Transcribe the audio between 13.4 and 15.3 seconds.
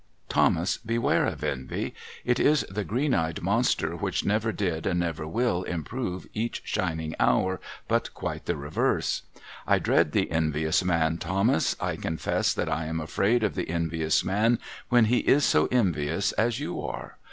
of the envious man, when he